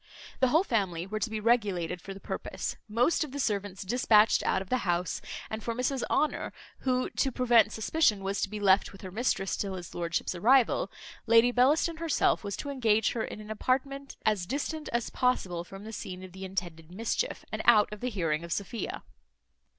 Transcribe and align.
The 0.39 0.47
whole 0.47 0.63
family 0.63 1.05
were 1.05 1.19
to 1.19 1.29
be 1.29 1.39
regulated 1.39 2.01
for 2.01 2.11
the 2.15 2.19
purpose, 2.19 2.75
most 2.89 3.23
of 3.23 3.31
the 3.31 3.39
servants 3.39 3.83
despatched 3.83 4.41
out 4.47 4.59
of 4.59 4.69
the 4.71 4.79
house; 4.79 5.21
and 5.47 5.63
for 5.63 5.75
Mrs 5.75 6.01
Honour, 6.09 6.53
who, 6.79 7.11
to 7.11 7.31
prevent 7.31 7.71
suspicion, 7.71 8.23
was 8.23 8.41
to 8.41 8.49
be 8.49 8.59
left 8.59 8.91
with 8.93 9.01
her 9.01 9.11
mistress 9.11 9.55
till 9.55 9.75
his 9.75 9.93
lordship's 9.93 10.33
arrival, 10.33 10.91
Lady 11.27 11.51
Bellaston 11.51 11.97
herself 11.97 12.43
was 12.43 12.57
to 12.57 12.71
engage 12.71 13.11
her 13.11 13.23
in 13.23 13.39
an 13.41 13.51
apartment 13.51 14.17
as 14.25 14.47
distant 14.47 14.89
as 14.91 15.11
possible 15.11 15.63
from 15.63 15.83
the 15.83 15.93
scene 15.93 16.23
of 16.23 16.31
the 16.31 16.45
intended 16.45 16.91
mischief, 16.91 17.45
and 17.51 17.61
out 17.65 17.93
of 17.93 17.99
the 17.99 18.09
hearing 18.09 18.43
of 18.43 18.51
Sophia. 18.51 19.03